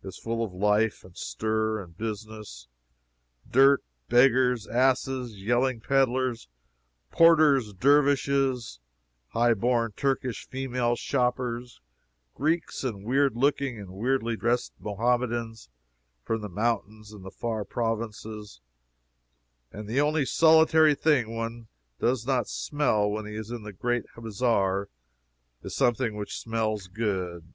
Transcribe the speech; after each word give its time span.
It 0.00 0.06
is 0.14 0.18
full 0.20 0.44
of 0.44 0.54
life, 0.54 1.02
and 1.04 1.14
stir, 1.16 1.82
and 1.82 1.94
business, 1.94 2.68
dirt, 3.50 3.82
beggars, 4.08 4.64
asses, 4.66 5.42
yelling 5.42 5.80
peddlers, 5.80 6.48
porters, 7.10 7.74
dervishes, 7.74 8.78
high 9.30 9.54
born 9.54 9.92
Turkish 9.96 10.46
female 10.46 10.94
shoppers, 10.94 11.80
Greeks, 12.34 12.84
and 12.84 13.04
weird 13.04 13.34
looking 13.36 13.78
and 13.78 13.90
weirdly 13.90 14.36
dressed 14.36 14.72
Mohammedans 14.78 15.68
from 16.22 16.42
the 16.42 16.48
mountains 16.48 17.12
and 17.12 17.24
the 17.24 17.32
far 17.32 17.64
provinces 17.64 18.60
and 19.72 19.88
the 19.88 20.00
only 20.00 20.24
solitary 20.24 20.94
thing 20.94 21.34
one 21.36 21.66
does 21.98 22.24
not 22.24 22.48
smell 22.48 23.10
when 23.10 23.26
he 23.26 23.34
is 23.34 23.50
in 23.50 23.64
the 23.64 23.72
Great 23.74 24.04
Bazaar, 24.16 24.88
is 25.62 25.74
something 25.74 26.14
which 26.14 26.38
smells 26.38 26.86
good. 26.86 27.52